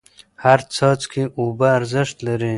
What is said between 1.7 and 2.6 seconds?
ارزښت لري.